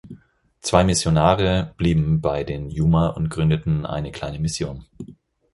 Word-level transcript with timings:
Zwei 0.61 0.83
Missionare 0.83 1.75
blieben 1.77 2.21
bei 2.21 2.43
den 2.43 2.71
Yuma 2.71 3.09
und 3.09 3.29
gründeten 3.29 3.85
eine 3.85 4.11
kleine 4.11 4.39
Mission. 4.39 4.87